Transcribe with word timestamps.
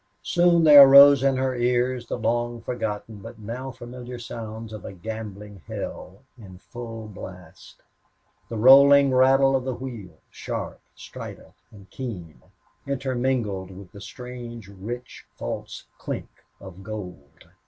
Soon 0.23 0.63
there 0.63 0.81
arose 0.89 1.21
in 1.21 1.37
her 1.37 1.53
ears 1.55 2.07
the 2.07 2.17
long 2.17 2.59
forgotten 2.59 3.17
but 3.19 3.37
now 3.37 3.69
familiar 3.69 4.17
sounds 4.17 4.73
of 4.73 4.83
a 4.83 4.91
gambling 4.91 5.61
hell 5.67 6.23
in 6.39 6.57
full 6.57 7.07
blast. 7.07 7.83
The 8.49 8.57
rolling 8.57 9.13
rattle 9.13 9.55
of 9.55 9.63
the 9.63 9.75
wheel, 9.75 10.17
sharp, 10.31 10.79
strident, 10.95 11.53
and 11.69 11.87
keen, 11.91 12.41
intermingled 12.87 13.69
with 13.69 13.91
the 13.91 14.01
strange 14.01 14.67
rich 14.69 15.27
false 15.35 15.83
clink 15.99 16.29
of 16.59 16.81
gold. 16.81 17.45